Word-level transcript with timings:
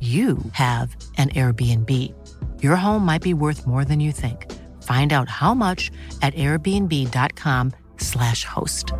you 0.00 0.38
have 0.52 0.96
an 1.18 1.28
Airbnb. 1.28 2.14
Your 2.62 2.76
home 2.76 3.06
might 3.06 3.22
be 3.22 3.34
worth 3.34 3.66
more 3.66 3.84
than 3.84 4.00
you 4.00 4.12
think. 4.12 4.52
Find 4.82 5.12
out 5.12 5.28
how 5.28 5.54
much 5.54 5.90
at 6.22 6.34
airbnb.com/slash 6.34 8.44
host. 8.44 8.92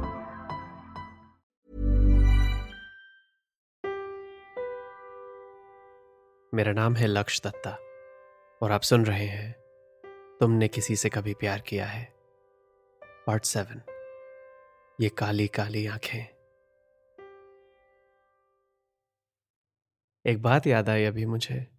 मेरा 6.54 6.72
नाम 6.72 6.94
है 6.94 7.06
लक्ष्य 7.06 7.40
दत्ता 7.44 7.78
और 8.62 8.72
आप 8.72 8.80
सुन 8.80 9.06
रहे 9.06 9.26
हैं 9.26 9.56
तुमने 10.40 10.68
किसी 10.68 10.96
से 10.96 11.08
कभी 11.08 11.34
प्यार 11.34 11.60
किया 11.60 11.86
है 11.86 12.14
पार्ट 13.26 13.44
सेवन 13.44 13.80
ये 15.00 15.08
काली 15.08 15.46
काली 15.46 15.86
आँखें 15.86 16.33
एक 20.26 20.42
बात 20.42 20.66
याद 20.66 20.88
आई 20.88 21.04
अभी 21.04 21.26
मुझे। 21.26 21.70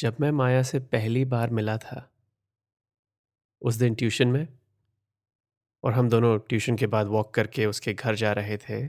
जब 0.00 0.16
मैं 0.20 0.30
माया 0.30 0.62
से 0.62 0.80
पहली 0.80 1.24
बार 1.24 1.50
मिला 1.50 1.78
था, 1.78 2.12
उस 3.62 3.74
दिन 3.74 3.94
ट्यूशन 3.94 4.28
में, 4.28 4.58
और 5.84 5.92
हम 5.92 6.08
दोनों 6.08 6.38
ट्यूशन 6.38 6.76
के 6.76 6.86
बाद 6.86 7.06
वॉक 7.06 7.34
करके 7.34 7.66
उसके 7.66 7.94
घर 7.94 8.14
जा 8.14 8.32
रहे 8.32 8.58
थे, 8.58 8.88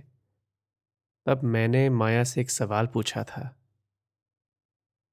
तब 1.25 1.43
मैंने 1.43 1.89
माया 1.89 2.23
से 2.23 2.41
एक 2.41 2.49
सवाल 2.49 2.87
पूछा 2.87 3.23
था। 3.23 3.57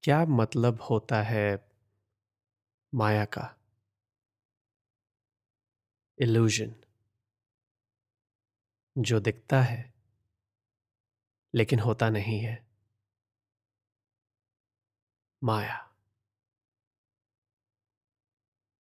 क्या 0.03 0.25
मतलब 0.25 0.83
होता 0.83 1.23
है 1.23 1.69
माया 2.95 3.25
का? 3.25 3.57
इल्यूजन 6.19 6.75
जो 8.99 9.21
दिखता 9.21 9.63
है, 9.63 9.95
लेकिन 11.55 11.79
होता 11.79 12.11
नहीं 12.11 12.41
है। 12.41 12.72
माया। 15.45 15.89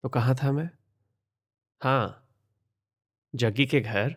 तो 0.04 0.10
कहाँ 0.10 0.36
था 0.36 0.52
मैं? 0.52 0.70
हाँ 1.84 2.28
जग्गी 3.36 3.66
के 3.66 3.82
घर। 3.82 4.16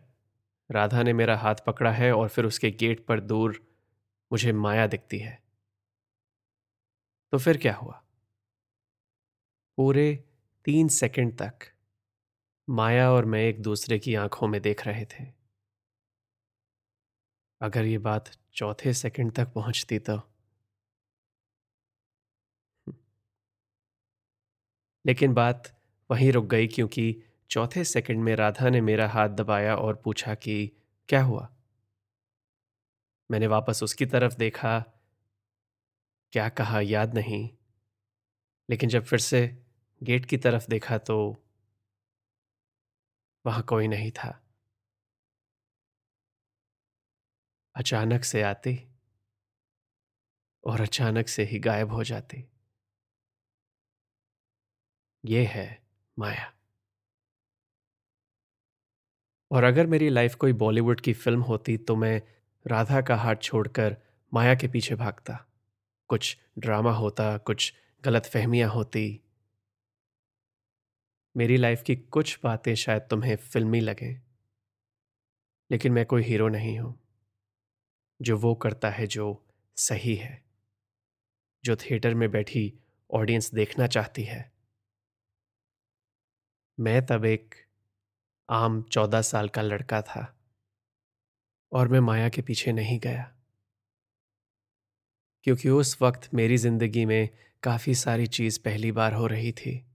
राधा 0.71 1.03
ने 1.03 1.13
मेरा 1.13 1.37
हाथ 1.37 1.55
पकड़ा 1.67 1.93
है 1.93 2.13
और 2.13 2.29
फिर 2.29 2.45
उसके 2.45 2.71
गेट 2.71 3.07
पर 3.07 3.21
दूर 3.21 3.67
मुझे 4.33 4.53
माया 4.53 4.87
दिखती 4.87 5.19
है। 5.19 5.43
तो 7.33 7.39
फिर 7.39 7.59
क्या 7.59 7.75
हुआ? 7.75 8.05
पूरे 9.77 10.25
तीन 10.65 10.89
सेकंड 10.89 11.39
तक 11.39 11.59
माया 12.69 13.11
और 13.11 13.25
मैं 13.25 13.41
एक 13.41 13.63
दूसरे 13.63 13.99
की 13.99 14.15
आँखों 14.15 14.49
में 14.49 14.63
देख 14.63 14.87
रहे 14.87 15.05
थे। 15.05 15.25
अगर 17.61 17.85
ये 17.85 17.99
बात 17.99 18.31
चौथे 18.53 18.95
सेकंड 18.95 19.33
तक 19.33 19.53
पहुँचती 19.55 19.99
तो 19.99 20.34
लेकिन 25.07 25.35
बात 25.35 25.73
वहीं 26.11 26.33
रुक 26.33 26.47
गई 26.47 26.67
क्योंकि 26.67 27.23
चौथे 27.51 27.85
सेकंड 27.85 28.19
में 28.25 28.37
राधा 28.37 28.71
ने 28.71 28.81
मेरा 28.81 29.09
हाथ 29.09 29.29
दबाया 29.29 29.77
और 29.77 29.95
पूछा 30.05 30.35
कि, 30.35 30.71
क्या 31.09 31.23
हुआ? 31.23 31.49
मैंने 33.31 33.47
वापस 33.47 33.83
उसकी 33.83 34.07
तरफ़ 34.07 34.37
देखा। 34.37 34.85
क्या 36.33 36.49
कहा 36.49 36.81
याद 36.81 37.15
नहीं। 37.15 37.49
लेकिन 38.69 38.89
जब 38.89 39.05
फिर 39.05 39.19
से 39.19 39.59
गेट 40.03 40.27
की 40.27 40.37
तरफ़ 40.37 40.67
देखा 40.69 40.99
तो 40.99 41.37
वहाँ 43.45 43.63
कोई 43.63 43.89
नहीं 43.89 44.11
था। 44.11 44.41
अचानक 47.77 48.25
से 48.25 48.43
आती 48.43 48.75
और 50.65 50.81
अचानक 50.81 51.29
से 51.29 51.45
ही 51.45 51.59
गायब 51.59 51.93
हो 51.93 52.05
जाती। 52.05 52.45
ये 55.25 55.45
है 55.45 55.67
माया। 56.17 56.53
और 59.51 59.65
अगर 59.65 59.87
मेरी 59.87 60.09
लाइफ 60.09 60.35
कोई 60.35 60.53
बॉलीवुड 60.53 61.01
की 61.01 61.13
फ़िल्म 61.13 61.41
होती 61.43 61.77
तो 61.79 61.97
मैं 61.97 62.21
राधा 62.67 63.01
का 63.01 63.17
हाथ 63.17 63.37
छोड़कर 63.43 63.97
माया 64.33 64.55
के 64.55 64.69
पीछे 64.69 64.95
भागता। 64.95 65.39
कुछ 66.11 66.37
ड्रामा 66.59 66.93
होता, 66.93 67.37
कुछ 67.39 67.73
गलत 68.05 68.27
फहमियाँ 68.27 68.71
होती। 68.71 69.21
मेरी 71.35 71.57
लाइफ 71.57 71.83
की 71.83 71.97
कुछ 71.97 72.39
बातें 72.45 72.75
शायद 72.75 73.03
तुम्हें 73.03 73.37
फिल्मी 73.37 73.81
लगें, 73.81 74.21
लेकिन 75.71 75.93
मैं 75.93 76.05
कोई 76.07 76.23
हीरो 76.23 76.49
नहीं 76.49 76.79
हूँ। 76.79 76.95
जो 78.21 78.37
वो 78.37 78.55
करता 78.55 78.91
है 78.91 79.07
जो 79.07 79.27
सही 79.77 80.15
है, 80.15 80.43
जो 81.65 81.77
थिएटर 81.77 82.15
में 82.15 82.31
बैठी 82.31 82.73
ऑडियंस 83.11 83.55
देखना 83.55 83.87
चाहती 83.87 84.23
है। 84.23 84.54
मैं 86.79 87.07
तब 87.07 87.25
एक 87.25 87.55
आम 88.51 88.83
चौदह 88.83 89.23
साल 89.23 89.49
का 89.49 89.63
लड़का 89.63 90.03
था 90.03 90.39
और 91.73 91.89
मैं 91.89 92.01
माया 92.01 92.29
के 92.29 92.43
पीछे 92.43 92.73
नहीं 92.73 93.01
गया। 93.01 93.31
क्योंकि 95.45 95.69
उस 95.69 96.03
वक्त 96.03 96.35
मेरी 96.35 96.57
ज़िंदगी 96.57 97.05
में 97.07 97.29
काफ़ी 97.63 97.95
सारी 97.95 98.27
चीज़ 98.27 98.61
पहली 98.61 98.93
बार 98.93 99.15
हो 99.15 99.27
रही 99.27 99.53
थी। 99.53 99.87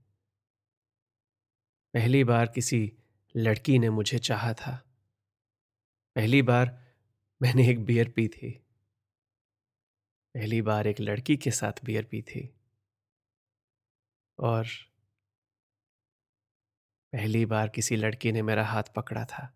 पहली 1.94 2.24
बार 2.24 2.46
किसी 2.46 2.92
लड़की 3.36 3.78
ने 3.78 3.90
मुझे 3.90 4.18
चाहा 4.18 4.54
था। 4.54 4.82
पहली 6.16 6.42
बार 6.42 6.78
मैंने 7.42 7.68
एक 7.68 7.84
बियर 7.84 8.08
पी 8.08 8.28
थी। 8.28 8.64
पहली 10.34 10.62
बार 10.62 10.86
एक 10.86 11.00
लड़की 11.00 11.36
के 11.36 11.50
साथ 11.50 11.84
बियर 11.84 12.04
पी 12.04 12.22
थी। 12.22 12.54
और 14.38 14.66
पहली 17.12 17.46
बार 17.46 17.68
किसी 17.68 17.96
लड़की 17.96 18.32
ने 18.32 18.42
मेरा 18.42 18.64
हाथ 18.64 18.92
पकड़ा 18.96 19.24
था। 19.24 19.52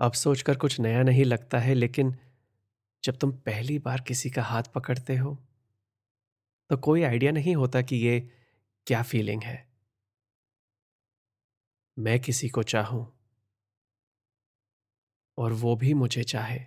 अब 0.00 0.12
सोचकर 0.12 0.56
कुछ 0.56 0.78
नया 0.80 1.02
नहीं 1.02 1.24
लगता 1.24 1.58
है, 1.58 1.74
लेकिन 1.74 2.14
जब 3.04 3.16
तुम 3.16 3.32
पहली 3.32 3.78
बार 3.78 4.00
किसी 4.00 4.30
का 4.30 4.42
हाथ 4.42 4.62
पकड़ते 4.74 5.16
हो 5.16 5.36
तो 6.70 6.76
कोई 6.76 7.02
आइडिया 7.02 7.32
नहीं 7.32 7.54
होता 7.56 7.82
कि 7.82 7.96
ये 7.96 8.20
क्या 8.86 9.02
फीलिंग 9.02 9.42
है। 9.42 9.56
मैं 11.96 12.18
किसी 12.20 12.48
को 12.48 12.62
चाहूँ 12.62 13.06
और 15.38 15.52
वो 15.52 15.76
भी 15.76 15.94
मुझे 15.94 16.22
चाहे। 16.24 16.60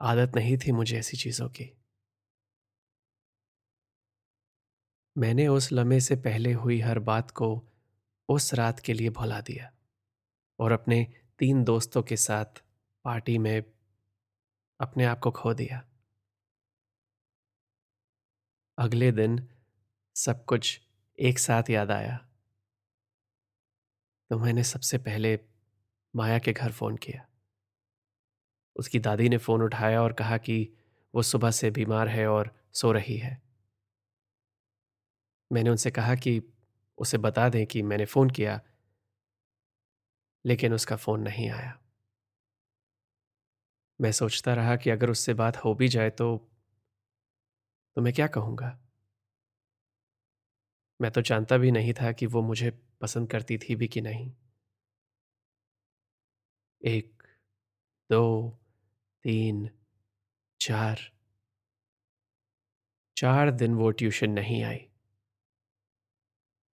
आदत 0.00 0.36
नहीं 0.36 0.56
थी 0.58 0.72
मुझे 0.72 0.98
ऐसी 0.98 1.16
चीज़ों 1.16 1.48
की। 1.48 1.70
मैंने 5.18 5.48
उस 5.48 5.72
लम्हे 5.72 6.00
से 6.00 6.16
पहले 6.16 6.52
हुई 6.52 6.80
हर 6.80 6.98
बात 6.98 7.30
को 7.30 7.64
उस 8.28 8.54
रात 8.54 8.80
के 8.80 8.92
लिए 8.92 9.10
भुला 9.10 9.40
दिया 9.40 9.72
और 10.58 10.72
अपने 10.72 11.12
तीन 11.38 11.64
दोस्तों 11.64 12.02
के 12.02 12.16
साथ 12.16 12.44
पार्टी 13.04 13.38
में 13.38 13.64
अपने 14.80 15.04
आप 15.04 15.18
को 15.18 15.30
खो 15.30 15.54
दिया। 15.54 15.84
अगले 18.78 19.12
दिन 19.12 19.48
सब 20.14 20.44
कुछ 20.44 20.80
एक 21.20 21.38
साथ 21.38 21.70
याद 21.70 21.90
आया। 21.90 22.28
तो 24.30 24.38
मैंने 24.38 24.64
सबसे 24.64 24.98
पहले 24.98 25.40
माया 26.16 26.38
के 26.38 26.52
घर 26.52 26.72
फ़ोन 26.72 26.96
किया। 26.96 27.26
उसकी 28.76 28.98
दादी 28.98 29.28
ने 29.28 29.38
फ़ोन 29.38 29.62
उठाया 29.62 30.02
और 30.02 30.12
कहा 30.12 30.38
कि 30.38 30.76
वो 31.14 31.22
सुबह 31.22 31.50
से 31.50 31.70
बीमार 31.70 32.08
है 32.08 32.28
और 32.28 32.60
सो 32.72 32.92
रही 32.92 33.16
है। 33.16 33.43
मैंने 35.54 35.70
उनसे 35.70 35.90
कहा 35.90 36.14
कि 36.14 36.40
उसे 36.98 37.18
बता 37.18 37.48
दें 37.48 37.66
कि 37.66 37.82
मैंने 37.82 38.04
फ़ोन 38.04 38.30
किया। 38.30 38.60
लेकिन 40.44 40.72
उसका 40.74 40.96
फ़ोन 40.96 41.20
नहीं 41.20 41.50
आया। 41.50 41.78
मैं 44.00 44.10
सोचता 44.12 44.54
रहा 44.54 44.76
कि 44.76 44.90
अगर 44.90 45.10
उससे 45.10 45.34
बात 45.34 45.56
हो 45.56 45.74
भी 45.74 45.88
जाए 45.88 46.10
तो 46.10 46.50
तो 47.96 48.02
मैं 48.02 48.12
क्या 48.12 48.26
कहूँगा? 48.26 48.78
मैं 51.00 51.10
तो 51.10 51.20
जानता 51.22 51.56
भी 51.56 51.70
नहीं 51.70 51.92
था 51.94 52.12
कि 52.12 52.26
वो 52.26 52.42
मुझे 52.42 52.70
पसंद 53.00 53.30
करती 53.30 53.58
थी 53.58 53.76
भी 53.76 53.88
कि 53.88 54.00
नहीं। 54.00 54.30
एक, 56.82 57.22
दो, 58.10 58.22
तीन, 59.24 59.70
चार। 60.60 61.10
चार 63.16 63.50
दिन 63.50 63.74
वो 63.74 63.90
ट्यूशन 63.90 64.30
नहीं 64.30 64.62
आई। 64.64 64.86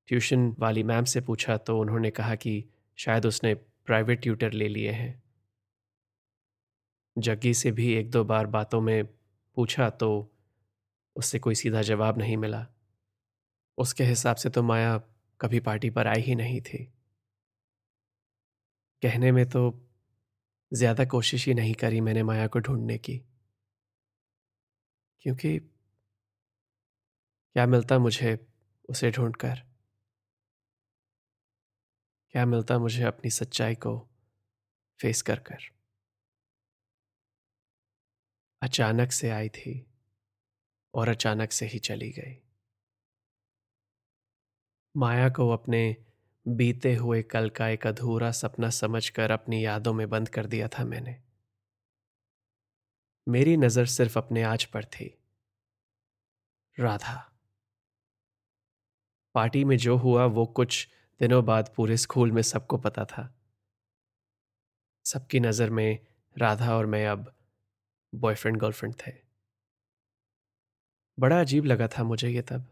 ट्यूशन 0.09 0.53
वाली 0.59 0.83
मैम 0.83 1.03
से 1.05 1.21
पूछा 1.21 1.57
तो 1.57 1.79
उन्होंने 1.79 2.11
कहा 2.11 2.35
कि 2.35 2.63
शायद 2.97 3.25
उसने 3.25 3.53
प्राइवेट 3.55 4.21
ट्यूटर 4.21 4.53
ले 4.53 4.67
लिए 4.67 4.91
हैं। 4.91 5.21
जग्गी 7.15 7.53
से 7.53 7.71
भी 7.71 7.91
एक 7.93 8.09
दो 8.11 8.23
बार 8.23 8.47
बातों 8.47 8.81
में 8.81 9.05
पूछा 9.57 9.89
तो 9.89 10.09
उससे 11.15 11.39
कोई 11.39 11.55
सीधा 11.55 11.81
जवाब 11.81 12.17
नहीं 12.17 12.37
मिला। 12.37 12.65
उसके 13.77 14.03
हिसाब 14.03 14.35
से 14.35 14.49
तो 14.49 14.63
माया 14.63 14.97
कभी 15.39 15.59
पार्टी 15.59 15.89
पर 15.89 16.07
आई 16.07 16.21
ही 16.21 16.35
नहीं 16.35 16.61
थी। 16.61 16.83
कहने 19.03 19.31
में 19.31 19.45
तो 19.49 19.61
ज़्यादा 20.71 21.05
कोशिश 21.05 21.45
ही 21.45 21.53
नहीं 21.53 21.73
करी 21.73 22.01
मैंने 22.01 22.23
माया 22.23 22.47
को 22.47 22.59
ढूँढने 22.59 22.97
की। 22.97 23.21
क्योंकि 25.25 25.57
क्या 27.55 27.65
मिलता 27.65 27.97
मुझे 27.99 28.37
उसे 28.89 29.11
ढूंढकर? 29.11 29.68
क्या 32.33 32.45
मिलता 32.45 32.79
मुझे 32.79 33.03
अपनी 33.03 33.29
सच्चाई 33.29 33.75
को 33.75 34.09
फेस 34.99 35.21
कर 35.21 35.39
कर? 35.39 35.57
अचानक 38.61 39.11
से 39.11 39.29
आई 39.29 39.49
थी 39.49 39.85
और 40.93 41.09
अचानक 41.09 41.51
से 41.51 41.65
ही 41.65 41.79
चली 41.79 42.09
गई। 42.11 42.41
माया 44.97 45.29
को 45.29 45.49
अपने 45.49 45.97
बीते 46.47 46.95
हुए 46.95 47.23
कल 47.23 47.49
का 47.49 47.67
एक 47.67 47.87
अधूरा 47.87 48.31
सपना 48.31 48.69
समझकर 48.69 49.31
अपनी 49.31 49.65
यादों 49.65 49.93
में 49.93 50.09
बंद 50.09 50.29
कर 50.29 50.45
दिया 50.45 50.67
था 50.67 50.85
मैंने। 50.85 51.23
मेरी 53.27 53.57
नज़र 53.57 53.85
सिर्फ़ 53.85 54.19
अपने 54.19 54.43
आज 54.43 54.65
पर 54.65 54.85
थी। 54.85 55.23
राधा। 56.79 57.31
पार्टी 59.35 59.63
में 59.63 59.77
जो 59.77 59.97
हुआ 59.97 60.25
वो 60.25 60.45
कुछ 60.45 60.87
दिनों 61.19 61.43
बाद 61.45 61.73
पूरे 61.75 61.97
स्कूल 61.97 62.31
में 62.31 62.41
सबको 62.41 62.77
पता 62.77 63.05
था। 63.05 63.23
सबकी 65.05 65.39
नज़र 65.39 65.69
में 65.69 65.99
राधा 66.35 66.75
और 66.75 66.85
मैं 66.85 67.05
अब 67.07 67.33
बॉयफ्रेंड, 68.13 68.57
गर्लफ्रेंड 68.57 68.95
थे। 68.97 69.11
बड़ा 71.17 71.39
अजीब 71.41 71.65
लगा 71.65 71.87
था 71.87 72.03
मुझे 72.03 72.29
ये 72.29 72.41
तब। 72.41 72.67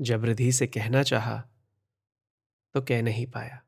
जब 0.00 0.24
रिधि 0.24 0.50
से 0.52 0.66
कहना 0.66 1.02
चाहा 1.02 1.38
तो 2.74 2.80
कह 2.82 3.02
नहीं 3.02 3.26
पाया। 3.26 3.60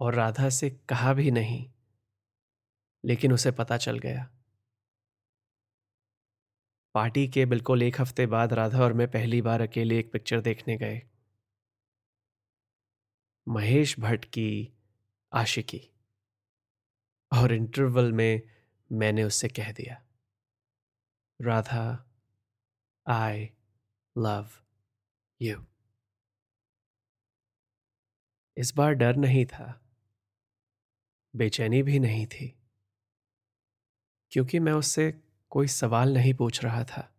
और 0.00 0.14
राधा 0.14 0.48
से 0.50 0.70
कहा 0.88 1.12
भी 1.14 1.30
नहीं, 1.30 1.64
लेकिन 3.04 3.32
उसे 3.32 3.50
पता 3.52 3.76
चल 3.76 3.98
गया। 3.98 4.28
पार्टी 6.94 7.26
के 7.28 7.44
बिल्कुल 7.46 7.82
एक 7.82 8.00
हफ़्ते 8.00 8.26
बाद 8.28 8.52
राधा 8.52 8.82
और 8.84 8.92
मैं 8.92 9.10
पहली 9.10 9.40
बार 9.42 9.60
अकेले 9.60 9.98
एक 9.98 10.12
पिक्चर 10.12 10.40
देखने 10.40 10.76
गए। 10.76 11.00
महेश 13.48 14.00
भट्ट 14.00 14.24
की 14.24 14.72
आशिकी। 15.32 15.80
और 17.32 17.52
इंटरवल 17.52 18.12
में 18.12 18.42
मैंने 18.92 19.24
उससे 19.24 19.48
कह 19.48 19.72
दिया, 19.72 20.06
राधा 21.42 22.12
आई 23.06 23.50
लव 24.18 24.50
यू 25.42 25.64
इस 28.56 28.74
बार 28.76 28.92
डर 28.92 29.16
नहीं 29.16 29.46
था, 29.46 29.80
बेचैनी 31.36 31.82
भी 31.82 31.98
नहीं 31.98 32.26
थी, 32.26 32.62
क्योंकि 34.30 34.58
मैं 34.58 34.72
उससे 34.72 35.12
कोई 35.50 35.68
सवाल 35.68 36.14
नहीं 36.14 36.34
पूछ 36.34 36.64
रहा 36.64 36.84
था। 36.84 37.12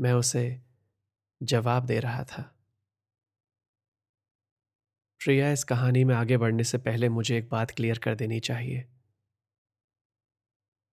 मैं 0.00 0.12
उसे 0.12 0.62
जवाब 1.42 1.86
दे 1.86 2.00
रहा 2.00 2.24
था। 2.24 2.57
प्रिया 5.20 5.52
इस 5.52 5.64
कहानी 5.64 6.04
में 6.04 6.14
आगे 6.14 6.36
बढ़ने 6.36 6.64
से 6.64 6.78
पहले 6.78 7.08
मुझे 7.08 7.38
एक 7.38 7.48
बात 7.48 7.70
क्लियर 7.70 7.98
कर 7.98 8.14
देनी 8.14 8.40
चाहिए। 8.40 8.84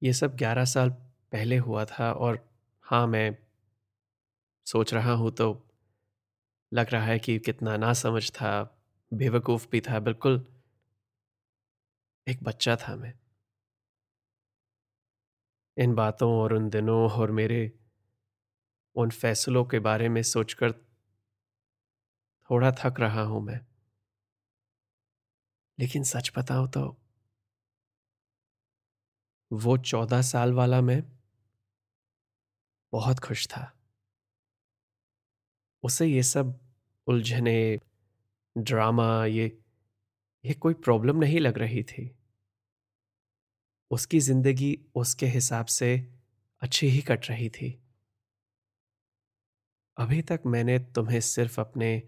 ये 0.02 0.14
सब 0.14 0.36
ग्यारह 0.36 0.66
साल 0.66 0.90
पहले 1.32 1.58
हुआ 1.58 1.86
था 1.86 2.12
और 2.12 2.50
हाँ 2.86 3.08
मैं 3.08 3.38
सोच 4.68 4.94
रहा 4.94 5.14
हूँ 5.14 5.32
तो 5.32 5.66
लग 6.74 6.90
रहा 6.90 7.06
है 7.06 7.20
कि 7.20 7.40
कितना 7.40 7.78
ना 7.78 7.94
समझ 7.94 8.32
था, 8.32 8.80
बेवकूफ़ 9.14 9.68
भी 9.72 9.82
था, 9.82 10.00
बिल्कुल 10.00 10.46
एक 12.28 12.44
बच्चा 12.44 12.76
था 12.76 12.96
मैं। 12.96 13.14
इन 15.78 15.96
बातों 15.96 16.32
और 16.34 16.54
उन 16.54 16.70
दिनों 16.70 17.10
और 17.12 17.32
मेरे 17.32 17.72
उन 18.96 19.10
फैसलों 19.10 19.66
के 19.66 19.80
बारे 19.80 20.10
में 20.10 20.24
सोचकर 20.24 20.72
थोड़ा 22.50 22.72
थक 22.72 23.00
रहा 23.00 23.22
हूँ 23.22 23.42
मैं। 23.42 23.60
लेकिन 25.80 26.04
सच 26.04 26.32
बताओ 26.38 26.68
तो 26.68 26.98
वो 29.52 29.78
चौदह 29.78 30.22
साल 30.22 30.54
वाला 30.54 30.82
मैं 30.82 31.04
बहुत 32.94 33.20
खुश 33.20 33.48
था। 33.48 33.72
उसे 35.84 36.06
ये 36.06 36.24
सब 36.24 36.60
उलझने, 37.08 37.80
ड्रामा, 38.58 39.26
ये 39.26 39.58
ये 40.46 40.54
कोई 40.54 40.74
प्रॉब्लम 40.74 41.18
नहीं 41.18 41.40
लग 41.40 41.58
रही 41.58 41.84
थी। 41.84 42.16
उसकी 43.92 44.20
ज़िंदगी 44.20 44.78
उसके 44.96 45.26
हिसाब 45.26 45.66
से 45.66 46.10
अच्छी 46.62 46.88
ही 46.88 47.02
कट 47.02 47.30
रही 47.30 47.50
थी। 47.50 47.82
अभी 49.98 50.22
तक 50.22 50.42
मैंने 50.46 50.80
तुम्हें 50.80 51.20
सिर्फ़ 51.22 51.62
अपने 51.62 52.04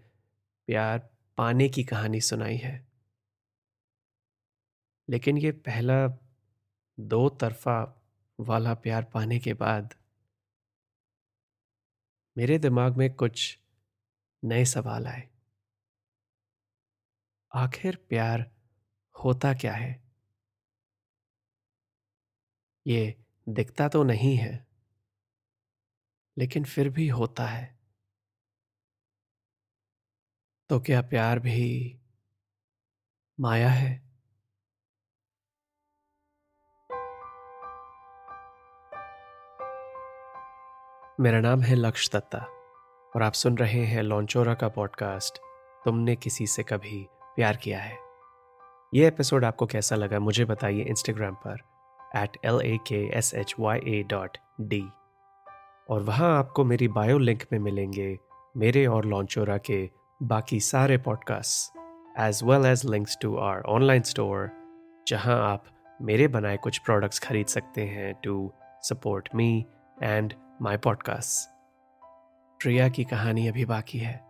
प्यार 0.68 0.98
पाने 1.38 1.68
की 1.68 1.84
कहानी 1.84 2.20
सुनाई 2.20 2.56
है। 2.56 2.87
लेकिन 5.10 5.38
ये 5.38 5.52
पहला 5.52 6.08
दो 7.00 7.28
तरफा 7.28 8.02
वाला 8.40 8.74
प्यार 8.74 9.04
पाने 9.04 9.38
के 9.38 9.54
बाद 9.54 9.94
मेरे 12.36 12.58
दिमाग 12.58 12.96
में 12.96 13.14
कुछ 13.14 13.58
नए 14.44 14.64
सवाल 14.64 15.06
आए। 15.06 15.28
आखिर 17.54 17.96
प्यार 17.96 18.50
होता 19.24 19.54
क्या 19.54 19.74
है? 19.74 20.08
ये 22.86 23.24
दिखता 23.48 23.88
तो 23.88 24.02
नहीं 24.02 24.36
है, 24.36 24.66
लेकिन 26.38 26.64
फिर 26.64 26.88
भी 26.88 27.08
होता 27.08 27.46
है। 27.46 27.78
तो 30.70 30.80
क्या 30.80 31.02
प्यार 31.02 31.38
भी 31.38 31.98
माया 33.40 33.68
है? 33.68 34.07
मेरा 41.20 41.40
नाम 41.40 41.60
है 41.60 41.74
लक्ष्य 41.74 42.10
दत्ता 42.14 42.38
और 43.16 43.22
आप 43.22 43.32
सुन 43.32 43.58
रहे 43.58 43.80
हैं 43.84 44.02
लॉन्चोरा 44.02 44.54
का 44.54 44.68
पॉडकास्ट। 44.68 45.38
तुमने 45.84 46.16
किसी 46.16 46.46
से 46.46 46.62
कभी 46.62 47.06
प्यार 47.36 47.56
किया 47.56 47.78
है? 47.78 47.96
ये 48.94 49.06
एपिसोड 49.06 49.44
आपको 49.44 49.66
कैसा 49.66 49.96
लगा 49.96 50.18
मुझे 50.18 50.44
बताइए 50.44 50.82
इंस्टाग्राम 50.82 51.34
पर 51.46 51.58
at 52.16 52.36
L 52.44 52.60
A 52.62 52.78
K 52.86 53.18
S 53.18 53.34
H 53.34 53.54
Y 53.60 53.78
A 53.78 54.02
dot 54.10 54.38
D 54.60 54.82
और 55.90 56.02
वहाँ 56.02 56.38
आपको 56.38 56.64
मेरी 56.64 56.88
बायो 56.88 57.18
लिंक 57.18 57.42
में 57.52 57.58
मिलेंगे 57.58 58.18
मेरे 58.56 58.86
और 58.86 59.04
लॉन्चोरा 59.04 59.58
के 59.58 59.90
बाकी 60.22 60.60
सारे 60.60 60.98
podcast 60.98 61.78
as 62.20 62.40
well 62.44 62.66
as 62.66 62.86
links 62.86 63.18
to 63.22 63.36
our 63.36 63.60
online 63.60 64.02
store 64.02 64.50
जहाँ 65.08 65.52
आप 65.52 65.64
मेरे 66.02 66.28
बनाए 66.28 66.56
कुछ 66.56 66.78
प्रोडक्ट्स 66.78 67.18
खरीद 67.18 67.46
सकते 67.46 67.82
हैं 67.86 68.14
to 68.24 68.52
support 68.82 69.28
me 69.34 69.66
and 70.02 70.34
my 70.62 70.76
podcast 70.76 71.50
Priya 72.62 72.88
की 72.88 73.04
कहानी 73.04 73.48
अभी 73.48 73.64
बाकी 73.64 73.98
है। 73.98 74.26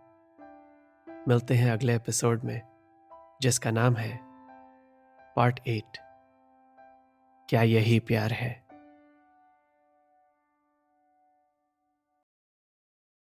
मिलते 1.27 1.53
हैं 1.53 1.71
अगले 1.71 1.95
एपिसोड 1.95 2.43
में, 2.43 2.61
जिसका 3.41 3.71
नाम 3.71 3.95
है 3.95 4.19
पार्ट 5.35 5.59
एट 5.67 5.97
क्या 7.49 7.61
यही 7.61 7.99
प्यार 7.99 8.31
है? 8.31 8.63